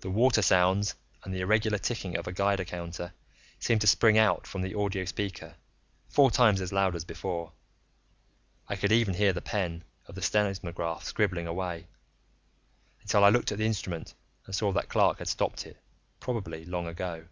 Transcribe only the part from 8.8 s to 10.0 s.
even hear the pen